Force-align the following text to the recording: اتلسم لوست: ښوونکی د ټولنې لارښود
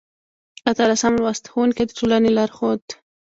اتلسم 0.71 1.13
لوست: 1.23 1.43
ښوونکی 1.51 1.83
د 1.87 1.89
ټولنې 1.97 2.29
لارښود 2.37 2.83